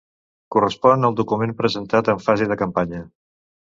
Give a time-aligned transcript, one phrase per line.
[0.55, 3.09] Correspon al document presentat en fase de campanya.